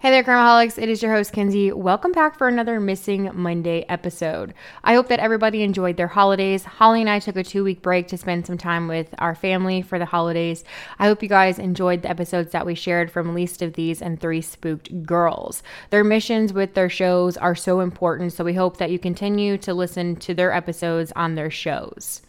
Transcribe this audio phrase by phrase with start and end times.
[0.00, 0.80] Hey there, Crimeholics.
[0.80, 1.72] It is your host, Kenzie.
[1.72, 4.54] Welcome back for another Missing Monday episode.
[4.84, 6.62] I hope that everybody enjoyed their holidays.
[6.62, 9.82] Holly and I took a two week break to spend some time with our family
[9.82, 10.62] for the holidays.
[11.00, 14.20] I hope you guys enjoyed the episodes that we shared from Least of These and
[14.20, 15.64] Three Spooked Girls.
[15.90, 19.74] Their missions with their shows are so important, so we hope that you continue to
[19.74, 22.22] listen to their episodes on their shows.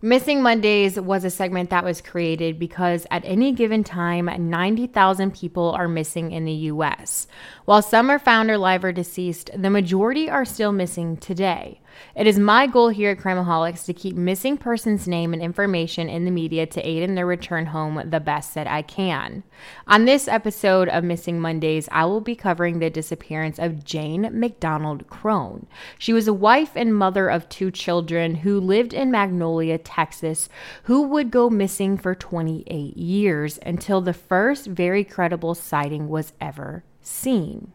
[0.00, 5.72] Missing Mondays was a segment that was created because at any given time, 90,000 people
[5.72, 7.26] are missing in the US.
[7.64, 11.80] While some are found alive or deceased, the majority are still missing today.
[12.14, 16.24] It is my goal here at Crimeholics to keep missing persons' name and information in
[16.24, 19.44] the media to aid in their return home the best that I can.
[19.86, 25.08] On this episode of Missing Mondays, I will be covering the disappearance of Jane McDonald
[25.08, 25.66] Crone.
[25.98, 30.48] She was a wife and mother of two children who lived in Magnolia, Texas,
[30.84, 36.84] who would go missing for 28 years until the first very credible sighting was ever
[37.00, 37.72] seen.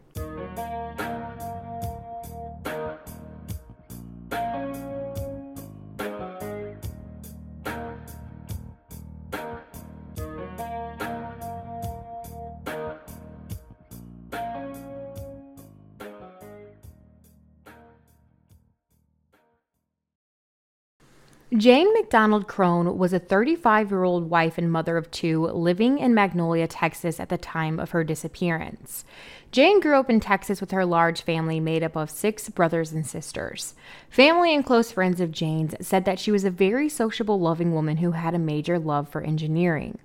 [21.56, 26.12] Jane McDonald Crone was a 35 year old wife and mother of two living in
[26.12, 29.04] Magnolia, Texas at the time of her disappearance.
[29.52, 33.06] Jane grew up in Texas with her large family made up of six brothers and
[33.06, 33.76] sisters.
[34.10, 37.98] Family and close friends of Jane's said that she was a very sociable, loving woman
[37.98, 39.98] who had a major love for engineering.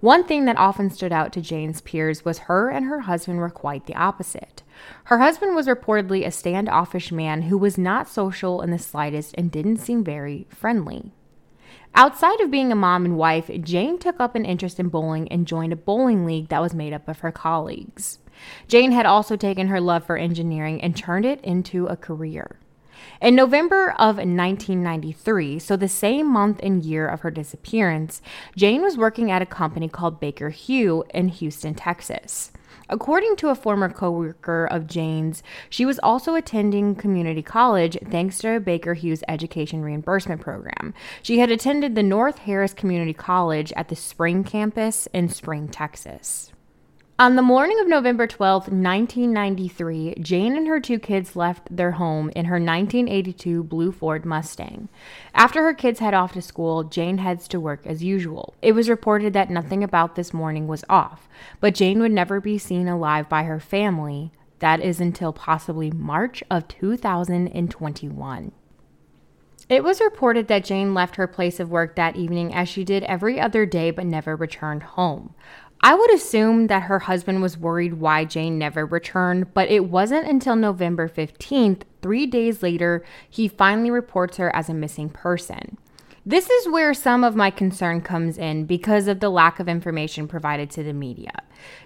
[0.00, 3.50] One thing that often stood out to Jane's peers was her and her husband were
[3.50, 4.64] quite the opposite.
[5.04, 9.50] Her husband was reportedly a standoffish man who was not social in the slightest and
[9.50, 11.12] didn't seem very friendly.
[11.94, 15.46] Outside of being a mom and wife, Jane took up an interest in bowling and
[15.46, 18.18] joined a bowling league that was made up of her colleagues.
[18.68, 22.58] Jane had also taken her love for engineering and turned it into a career.
[23.20, 28.20] In November of 1993, so the same month and year of her disappearance,
[28.56, 32.52] Jane was working at a company called Baker Hughes in Houston, Texas.
[32.88, 38.60] According to a former coworker of Jane's, she was also attending community college thanks to
[38.60, 40.94] Baker Hughes education reimbursement program.
[41.22, 46.52] She had attended the North Harris Community College at the Spring campus in Spring, Texas.
[47.18, 52.30] On the morning of November 12, 1993, Jane and her two kids left their home
[52.36, 54.90] in her 1982 blue Ford Mustang.
[55.32, 58.52] After her kids head off to school, Jane heads to work as usual.
[58.60, 61.26] It was reported that nothing about this morning was off,
[61.58, 64.30] but Jane would never be seen alive by her family.
[64.58, 68.52] That is until possibly March of 2021.
[69.68, 73.02] It was reported that Jane left her place of work that evening as she did
[73.02, 75.34] every other day but never returned home.
[75.86, 80.26] I would assume that her husband was worried why Jane never returned, but it wasn't
[80.26, 85.78] until November 15th, three days later, he finally reports her as a missing person.
[86.26, 90.26] This is where some of my concern comes in because of the lack of information
[90.26, 91.30] provided to the media.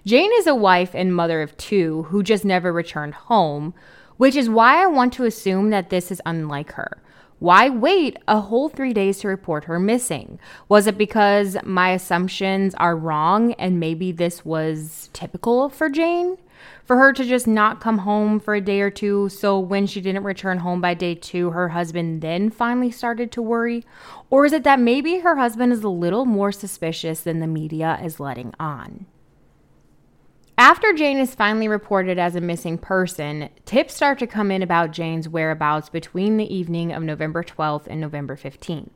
[0.06, 3.74] Jane is a wife and mother of two who just never returned home,
[4.16, 7.02] which is why I want to assume that this is unlike her.
[7.40, 10.38] Why wait a whole three days to report her missing?
[10.68, 16.36] Was it because my assumptions are wrong and maybe this was typical for Jane?
[16.84, 20.02] For her to just not come home for a day or two, so when she
[20.02, 23.86] didn't return home by day two, her husband then finally started to worry?
[24.28, 27.98] Or is it that maybe her husband is a little more suspicious than the media
[28.04, 29.06] is letting on?
[30.60, 34.90] After Jane is finally reported as a missing person, tips start to come in about
[34.90, 38.90] Jane's whereabouts between the evening of November 12th and November 15th.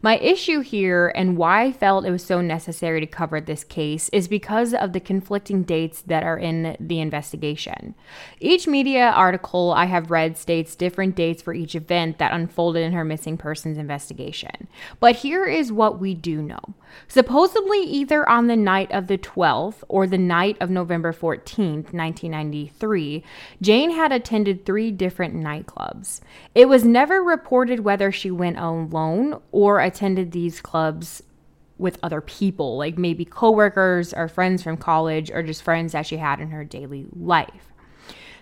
[0.00, 4.08] My issue here and why I felt it was so necessary to cover this case
[4.10, 7.94] is because of the conflicting dates that are in the investigation.
[8.40, 12.92] Each media article I have read states different dates for each event that unfolded in
[12.92, 14.68] her missing persons investigation.
[15.00, 16.60] But here is what we do know.
[17.06, 23.24] Supposedly, either on the night of the 12th or the night of November 14th, 1993,
[23.60, 26.20] Jane had attended three different nightclubs.
[26.54, 31.22] It was never reported whether she went alone or attended these clubs
[31.78, 36.16] with other people, like maybe coworkers or friends from college or just friends that she
[36.16, 37.72] had in her daily life.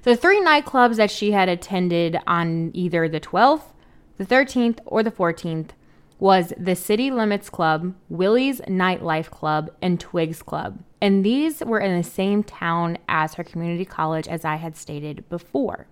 [0.02, 3.72] The three nightclubs that she had attended on either the 12th,
[4.16, 5.70] the 13th, or the 14th
[6.18, 10.78] was the City Limits Club, Willie's Nightlife Club, and Twigs Club.
[11.00, 15.28] And these were in the same town as her community college, as I had stated
[15.28, 15.86] before.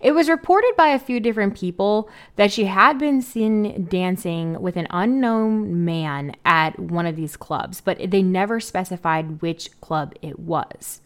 [0.00, 4.76] It was reported by a few different people that she had been seen dancing with
[4.76, 10.38] an unknown man at one of these clubs, but they never specified which club it
[10.38, 11.00] was.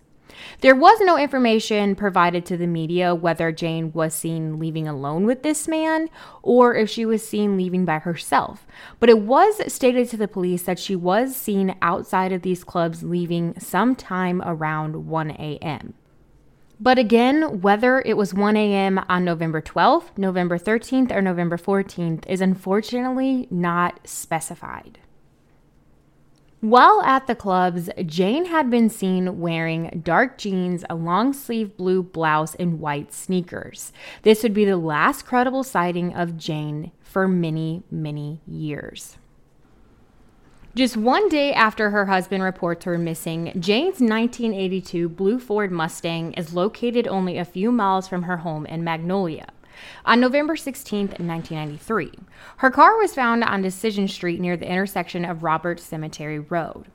[0.60, 5.42] There was no information provided to the media whether Jane was seen leaving alone with
[5.42, 6.08] this man
[6.42, 8.66] or if she was seen leaving by herself,
[9.00, 13.02] but it was stated to the police that she was seen outside of these clubs
[13.02, 15.94] leaving sometime around 1 a.m.
[16.82, 19.00] But again, whether it was 1 a.m.
[19.08, 24.98] on November 12th, November 13th, or November 14th is unfortunately not specified.
[26.62, 32.04] While at the clubs, Jane had been seen wearing dark jeans, a long sleeve blue
[32.04, 33.92] blouse, and white sneakers.
[34.22, 39.18] This would be the last credible sighting of Jane for many, many years.
[40.76, 46.54] Just one day after her husband reports her missing, Jane's 1982 blue Ford Mustang is
[46.54, 49.48] located only a few miles from her home in Magnolia.
[50.04, 52.12] On November 16, 1993,
[52.58, 56.86] her car was found on Decision Street near the intersection of Robert Cemetery Road.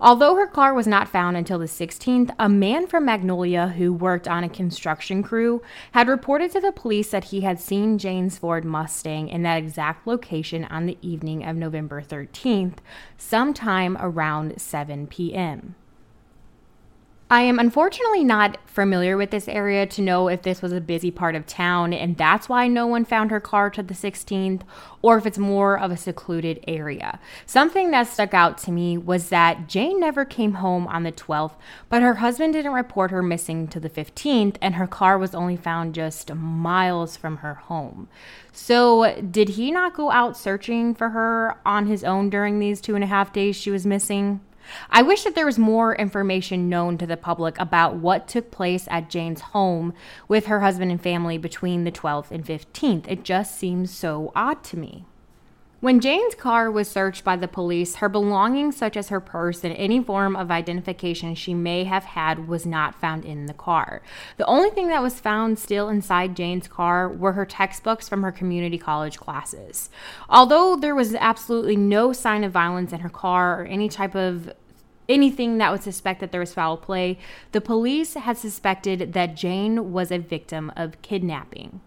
[0.00, 4.28] Although her car was not found until the 16th, a man from Magnolia who worked
[4.28, 5.62] on a construction crew
[5.92, 10.06] had reported to the police that he had seen Jane's Ford Mustang in that exact
[10.06, 12.78] location on the evening of November 13th,
[13.18, 15.74] sometime around 7 p.m.
[17.28, 21.10] I am unfortunately not familiar with this area to know if this was a busy
[21.10, 24.60] part of town and that's why no one found her car to the 16th,
[25.02, 27.18] or if it's more of a secluded area.
[27.44, 31.54] Something that stuck out to me was that Jane never came home on the 12th,
[31.88, 35.56] but her husband didn't report her missing to the 15th, and her car was only
[35.56, 38.08] found just miles from her home.
[38.52, 42.94] So, did he not go out searching for her on his own during these two
[42.94, 44.40] and a half days she was missing?
[44.90, 48.86] I wish that there was more information known to the public about what took place
[48.90, 49.94] at Jane's home
[50.28, 53.06] with her husband and family between the 12th and 15th.
[53.08, 55.04] It just seems so odd to me.
[55.80, 59.74] When Jane's car was searched by the police, her belongings, such as her purse and
[59.76, 64.00] any form of identification she may have had, was not found in the car.
[64.38, 68.32] The only thing that was found still inside Jane's car were her textbooks from her
[68.32, 69.90] community college classes.
[70.30, 74.50] Although there was absolutely no sign of violence in her car or any type of
[75.10, 77.18] anything that would suspect that there was foul play,
[77.52, 81.82] the police had suspected that Jane was a victim of kidnapping.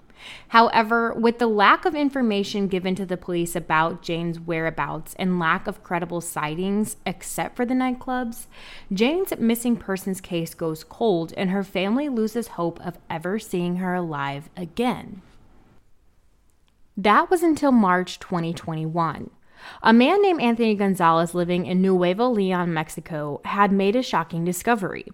[0.49, 5.67] However, with the lack of information given to the police about Jane's whereabouts and lack
[5.67, 8.47] of credible sightings, except for the nightclubs,
[8.91, 13.93] Jane's missing persons case goes cold and her family loses hope of ever seeing her
[13.93, 15.21] alive again.
[16.97, 19.29] That was until March 2021.
[19.81, 25.05] A man named Anthony Gonzalez living in Nuevo Leon, Mexico, had made a shocking discovery.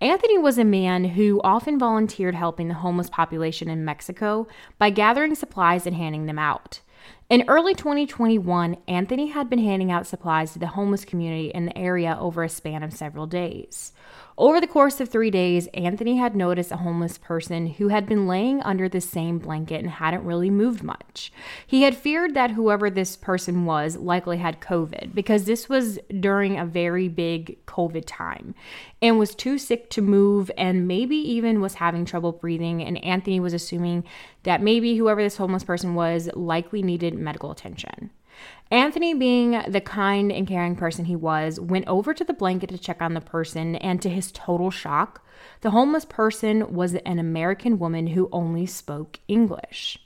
[0.00, 4.46] Anthony was a man who often volunteered helping the homeless population in Mexico
[4.78, 6.80] by gathering supplies and handing them out.
[7.28, 11.76] In early 2021, Anthony had been handing out supplies to the homeless community in the
[11.76, 13.92] area over a span of several days.
[14.38, 18.28] Over the course of three days, Anthony had noticed a homeless person who had been
[18.28, 21.32] laying under the same blanket and hadn't really moved much.
[21.66, 26.56] He had feared that whoever this person was likely had COVID because this was during
[26.56, 28.54] a very big COVID time
[29.02, 32.84] and was too sick to move and maybe even was having trouble breathing.
[32.84, 34.04] And Anthony was assuming
[34.44, 38.10] that maybe whoever this homeless person was likely needed medical attention.
[38.70, 42.78] Anthony, being the kind and caring person he was, went over to the blanket to
[42.78, 45.24] check on the person, and to his total shock,
[45.62, 49.98] the homeless person was an American woman who only spoke English.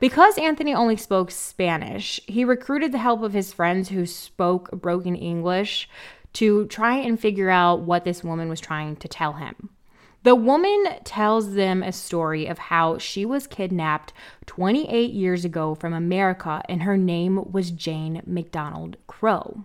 [0.00, 5.14] Because Anthony only spoke Spanish, he recruited the help of his friends who spoke broken
[5.14, 5.88] English
[6.32, 9.70] to try and figure out what this woman was trying to tell him.
[10.22, 14.12] The woman tells them a story of how she was kidnapped
[14.46, 19.64] 28 years ago from America and her name was Jane McDonald Crone.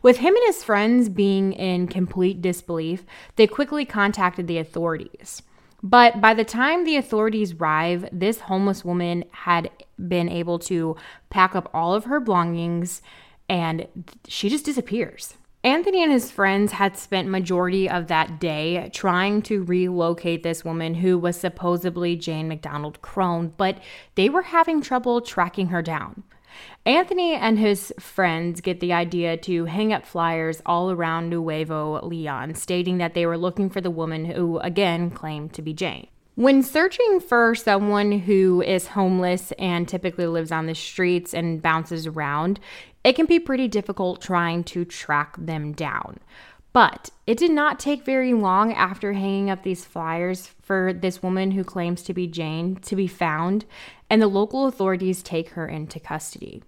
[0.00, 3.04] With him and his friends being in complete disbelief,
[3.34, 5.42] they quickly contacted the authorities.
[5.82, 9.70] But by the time the authorities arrive, this homeless woman had
[10.08, 10.96] been able to
[11.30, 13.02] pack up all of her belongings
[13.48, 13.88] and
[14.28, 15.34] she just disappears.
[15.62, 20.94] Anthony and his friends had spent majority of that day trying to relocate this woman
[20.94, 23.76] who was supposedly Jane McDonald Crone, but
[24.14, 26.22] they were having trouble tracking her down.
[26.86, 32.54] Anthony and his friends get the idea to hang up flyers all around Nuevo Leon
[32.54, 36.06] stating that they were looking for the woman who, again, claimed to be Jane.
[36.36, 42.06] When searching for someone who is homeless and typically lives on the streets and bounces
[42.06, 42.60] around,
[43.04, 46.18] it can be pretty difficult trying to track them down.
[46.72, 51.50] But it did not take very long after hanging up these flyers for this woman
[51.52, 53.64] who claims to be Jane to be found,
[54.08, 56.62] and the local authorities take her into custody.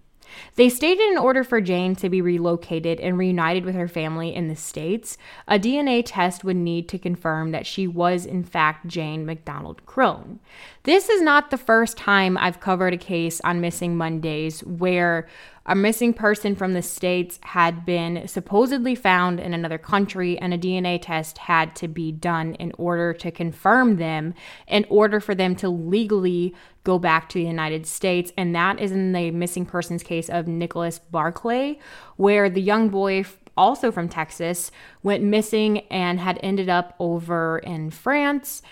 [0.56, 4.48] They stated in order for Jane to be relocated and reunited with her family in
[4.48, 9.26] the States, a DNA test would need to confirm that she was, in fact, Jane
[9.26, 10.40] McDonald Crone.
[10.84, 15.28] This is not the first time I've covered a case on Missing Mondays where
[15.64, 20.58] a missing person from the States had been supposedly found in another country, and a
[20.58, 24.34] DNA test had to be done in order to confirm them,
[24.66, 28.32] in order for them to legally go back to the United States.
[28.36, 31.78] And that is in the missing persons case of Nicholas Barclay,
[32.16, 33.24] where the young boy
[33.56, 34.72] also from Texas
[35.04, 38.62] went missing and had ended up over in France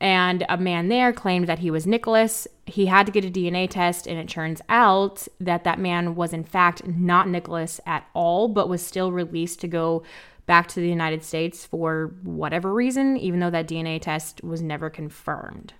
[0.00, 2.46] and a man there claimed that he was Nicholas.
[2.66, 6.32] He had to get a DNA test, and it turns out that that man was,
[6.32, 10.04] in fact, not Nicholas at all, but was still released to go
[10.46, 14.88] back to the United States for whatever reason, even though that DNA test was never
[14.88, 15.74] confirmed.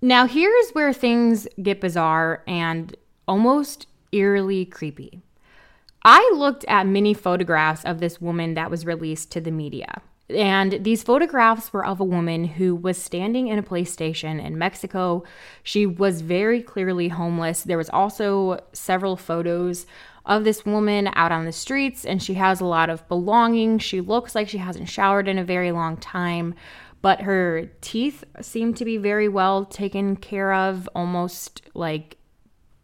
[0.00, 2.96] Now, here's where things get bizarre and
[3.28, 5.22] almost eerily creepy.
[6.02, 10.00] I looked at many photographs of this woman that was released to the media.
[10.34, 14.58] And these photographs were of a woman who was standing in a police station in
[14.58, 15.24] Mexico.
[15.62, 17.62] She was very clearly homeless.
[17.62, 19.86] There was also several photos
[20.26, 23.82] of this woman out on the streets, and she has a lot of belongings.
[23.82, 26.54] She looks like she hasn't showered in a very long time,
[27.02, 32.18] but her teeth seem to be very well taken care of, almost like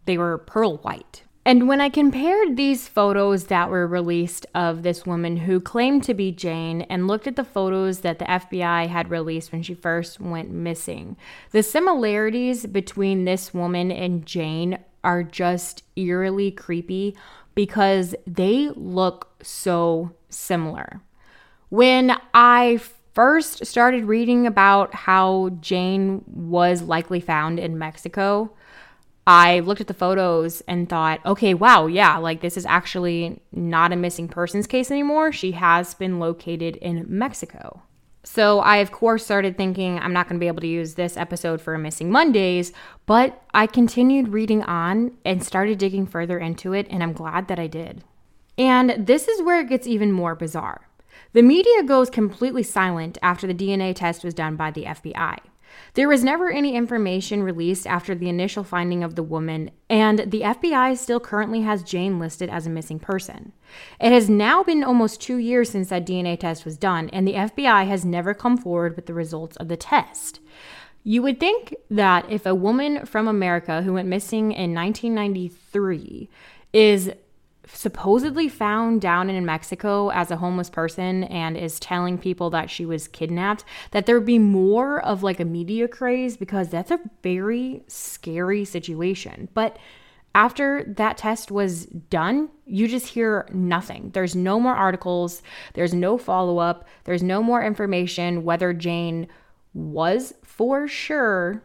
[0.06, 1.22] they were pearl white.
[1.46, 6.12] And when I compared these photos that were released of this woman who claimed to
[6.12, 10.18] be Jane and looked at the photos that the FBI had released when she first
[10.18, 11.16] went missing,
[11.52, 17.16] the similarities between this woman and Jane are just eerily creepy
[17.54, 21.00] because they look so similar.
[21.68, 22.80] When I
[23.14, 28.50] first started reading about how Jane was likely found in Mexico,
[29.26, 33.92] I looked at the photos and thought, okay, wow, yeah, like this is actually not
[33.92, 35.32] a missing persons case anymore.
[35.32, 37.82] She has been located in Mexico.
[38.22, 41.16] So I, of course, started thinking I'm not going to be able to use this
[41.16, 42.72] episode for Missing Mondays,
[43.06, 47.58] but I continued reading on and started digging further into it, and I'm glad that
[47.58, 48.02] I did.
[48.58, 50.88] And this is where it gets even more bizarre.
[51.34, 55.38] The media goes completely silent after the DNA test was done by the FBI.
[55.94, 60.42] There was never any information released after the initial finding of the woman, and the
[60.42, 63.52] FBI still currently has Jane listed as a missing person.
[64.00, 67.34] It has now been almost two years since that DNA test was done, and the
[67.34, 70.40] FBI has never come forward with the results of the test.
[71.02, 76.28] You would think that if a woman from America who went missing in 1993
[76.72, 77.12] is
[77.72, 82.86] supposedly found down in Mexico as a homeless person and is telling people that she
[82.86, 87.00] was kidnapped, that there would be more of like a media craze because that's a
[87.22, 89.48] very scary situation.
[89.54, 89.78] But
[90.34, 94.10] after that test was done, you just hear nothing.
[94.12, 95.42] There's no more articles,
[95.72, 99.28] there's no follow up, there's no more information whether Jane
[99.72, 101.62] was for sure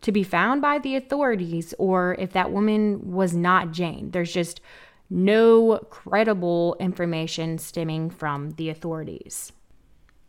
[0.00, 4.10] to be found by the authorities or if that woman was not Jane.
[4.10, 4.60] There's just
[5.12, 9.52] no credible information stemming from the authorities.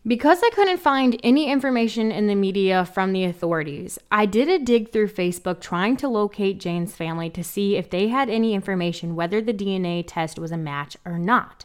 [0.05, 4.59] Because I couldn't find any information in the media from the authorities, I did a
[4.59, 9.15] dig through Facebook trying to locate Jane's family to see if they had any information
[9.15, 11.63] whether the DNA test was a match or not.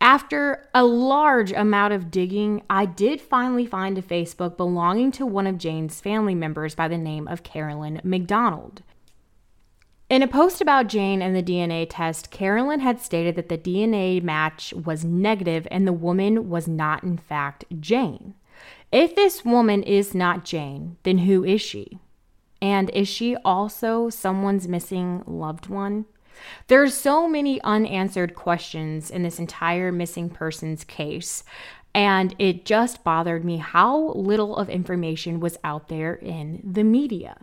[0.00, 5.48] After a large amount of digging, I did finally find a Facebook belonging to one
[5.48, 8.82] of Jane's family members by the name of Carolyn McDonald.
[10.10, 14.22] In a post about Jane and the DNA test, Carolyn had stated that the DNA
[14.22, 18.34] match was negative and the woman was not, in fact, Jane.
[18.92, 21.98] If this woman is not Jane, then who is she?
[22.60, 26.04] And is she also someone's missing loved one?
[26.66, 31.44] There are so many unanswered questions in this entire missing persons case,
[31.94, 37.38] and it just bothered me how little of information was out there in the media.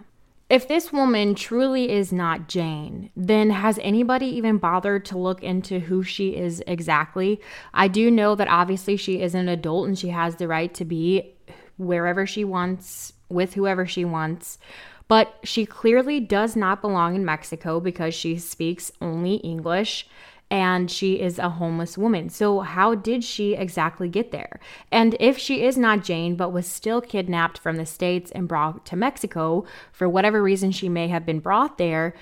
[0.52, 5.80] If this woman truly is not Jane, then has anybody even bothered to look into
[5.80, 7.40] who she is exactly?
[7.74, 10.84] I do know that obviously she is an adult and she has the right to
[10.84, 11.36] be
[11.78, 14.60] wherever she wants, with whoever she wants.
[15.08, 20.08] but she clearly does not belong in Mexico because she speaks only English
[20.52, 22.28] and she is a homeless woman.
[22.30, 24.60] So, how did she exactly get there?
[24.92, 28.86] And if she is not Jane, but was still kidnapped from the States and brought
[28.88, 32.14] to Mexico, for whatever reason she may have been brought there,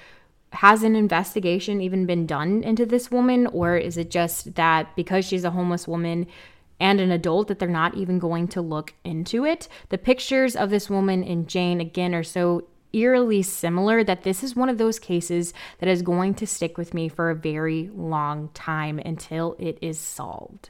[0.54, 3.48] has an investigation even been done into this woman?
[3.48, 6.28] Or is it just that because she's a homeless woman,
[6.80, 9.68] and an adult that they're not even going to look into it.
[9.90, 14.56] The pictures of this woman and Jane, again, are so eerily similar that this is
[14.56, 18.50] one of those cases that is going to stick with me for a very long
[18.54, 20.70] time until it is solved.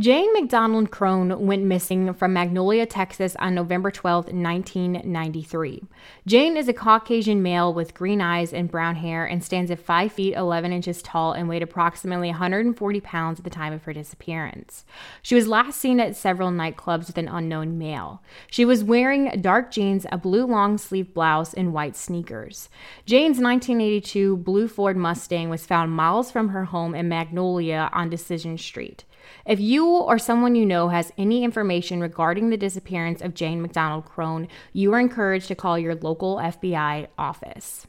[0.00, 5.82] Jane McDonald Crone went missing from Magnolia, Texas on November 12, 1993.
[6.26, 10.10] Jane is a Caucasian male with green eyes and brown hair and stands at 5
[10.10, 14.86] feet 11 inches tall and weighed approximately 140 pounds at the time of her disappearance.
[15.20, 18.22] She was last seen at several nightclubs with an unknown male.
[18.50, 22.70] She was wearing dark jeans, a blue long sleeve blouse, and white sneakers.
[23.04, 28.56] Jane's 1982 blue Ford Mustang was found miles from her home in Magnolia on Decision
[28.56, 29.04] Street.
[29.46, 34.04] If you or someone you know has any information regarding the disappearance of Jane McDonald
[34.04, 37.86] Crone, you are encouraged to call your local FBI office.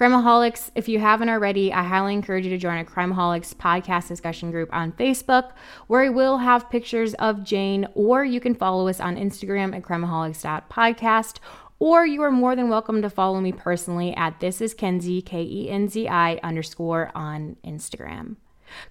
[0.00, 4.50] Crimeaholics, if you haven't already, I highly encourage you to join a Crimeaholics podcast discussion
[4.50, 5.52] group on Facebook,
[5.88, 9.82] where we will have pictures of Jane, or you can follow us on Instagram at
[9.82, 11.38] crimeaholics.podcast,
[11.78, 15.42] or you are more than welcome to follow me personally at this is Kenzie, K
[15.42, 18.36] E N Z I underscore on Instagram.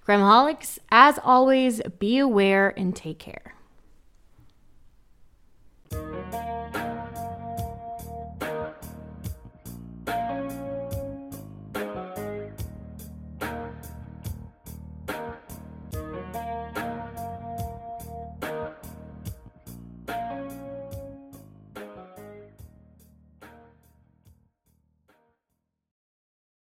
[0.06, 3.54] Crimeaholics, as always, be aware and take care.